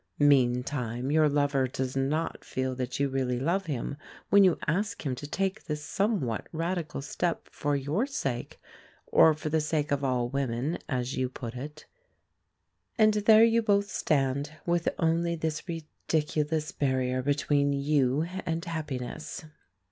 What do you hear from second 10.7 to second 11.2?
as